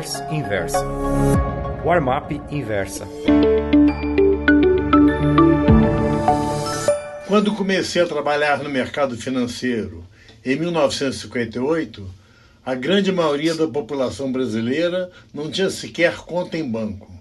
[0.00, 0.78] Newsletters Inversa.
[1.84, 3.06] Warm-up Inversa.
[7.26, 10.04] Quando comecei a trabalhar no mercado financeiro
[10.44, 12.08] em 1958,
[12.64, 17.12] a grande maioria da população brasileira não tinha sequer conta em banco.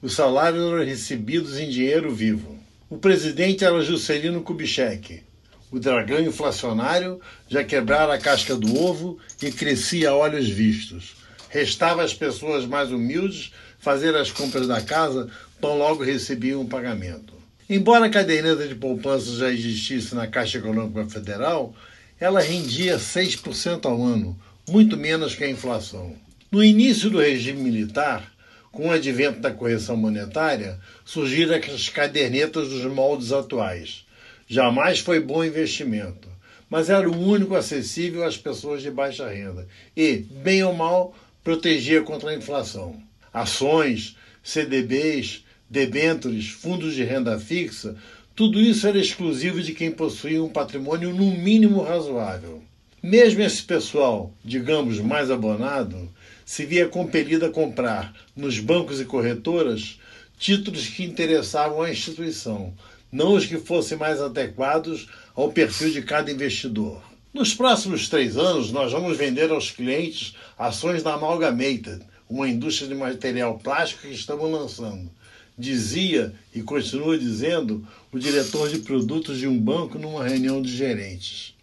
[0.00, 2.58] Os salários eram recebidos em dinheiro vivo.
[2.88, 5.22] O presidente era Juscelino Kubitschek.
[5.70, 11.21] O dragão inflacionário já quebrara a casca do ovo e crescia a olhos vistos.
[11.52, 15.28] Restava às pessoas mais humildes fazer as compras da casa
[15.60, 17.34] tão logo recebiam o pagamento.
[17.68, 21.74] Embora a caderneta de poupança já existisse na Caixa Econômica Federal,
[22.18, 24.34] ela rendia 6% ao ano,
[24.66, 26.16] muito menos que a inflação.
[26.50, 28.32] No início do regime militar,
[28.70, 34.06] com o advento da correção monetária, surgiram as cadernetas dos moldes atuais.
[34.48, 36.30] Jamais foi bom investimento,
[36.70, 42.02] mas era o único acessível às pessoas de baixa renda e, bem ou mal, protegia
[42.02, 43.02] contra a inflação.
[43.32, 47.96] Ações, CDBs, debêntures, fundos de renda fixa,
[48.34, 52.62] tudo isso era exclusivo de quem possuía um patrimônio no mínimo razoável.
[53.02, 56.08] Mesmo esse pessoal, digamos, mais abonado,
[56.44, 59.98] se via compelido a comprar nos bancos e corretoras
[60.38, 62.72] títulos que interessavam à instituição,
[63.10, 67.02] não os que fossem mais adequados ao perfil de cada investidor.
[67.32, 72.94] Nos próximos três anos, nós vamos vender aos clientes ações da Amalgamated, uma indústria de
[72.94, 75.10] material plástico que estamos lançando.
[75.56, 81.54] Dizia e continua dizendo o diretor de produtos de um banco numa reunião de gerentes.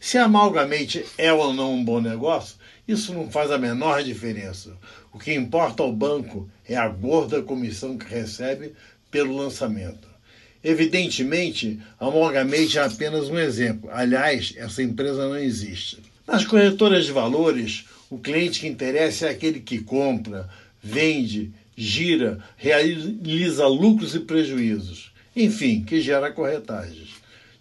[0.00, 4.78] Se amalgamente é ou não um bom negócio, isso não faz a menor diferença.
[5.12, 8.72] O que importa ao banco é a gorda comissão que recebe
[9.10, 10.07] pelo lançamento.
[10.62, 13.88] Evidentemente, a Amalgamate é apenas um exemplo.
[13.92, 15.98] Aliás, essa empresa não existe.
[16.26, 20.48] Nas corretoras de valores, o cliente que interessa é aquele que compra,
[20.82, 25.12] vende, gira, realiza lucros e prejuízos.
[25.34, 27.10] Enfim, que gera corretagens.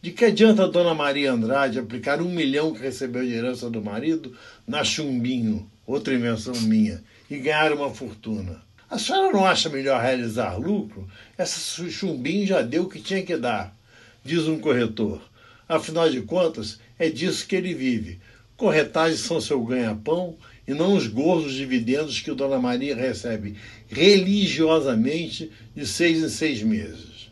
[0.02, 3.81] De que adianta a dona Maria Andrade aplicar um milhão que recebeu de herança do
[3.81, 4.35] marido
[4.66, 8.62] na chumbinho, outra invenção minha, e ganhar uma fortuna?
[8.90, 11.09] A senhora não acha melhor realizar lucro?
[11.38, 11.59] Essa
[11.90, 13.75] chumbinho já deu o que tinha que dar,
[14.24, 15.22] diz um corretor.
[15.68, 18.20] Afinal de contas, é disso que ele vive.
[18.56, 23.58] Corretagens são seu ganha-pão e não os gordos dividendos que o Dona Maria recebe
[23.90, 27.30] religiosamente de seis em seis meses.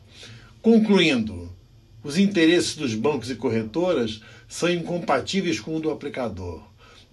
[0.62, 1.50] Concluindo,
[2.04, 6.62] os interesses dos bancos e corretoras são incompatíveis com o do aplicador.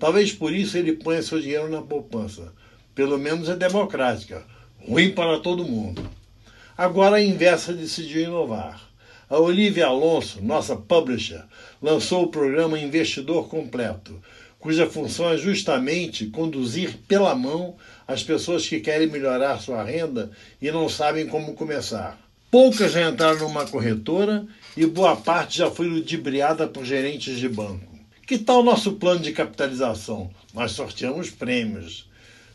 [0.00, 2.52] Talvez por isso ele ponha seu dinheiro na poupança.
[2.94, 4.44] Pelo menos é democrática.
[4.86, 6.08] Ruim para todo mundo.
[6.76, 8.92] Agora a Inversa decidiu inovar.
[9.30, 11.42] A Olivia Alonso, nossa publisher,
[11.80, 14.20] lançou o programa Investidor Completo,
[14.58, 17.76] cuja função é justamente conduzir pela mão
[18.06, 22.18] as pessoas que querem melhorar sua renda e não sabem como começar.
[22.50, 27.90] Poucas já entraram numa corretora e boa parte já foi ludibriada por gerentes de banco.
[28.26, 30.30] Que tal nosso plano de capitalização?
[30.52, 32.06] Nós sorteamos prêmios.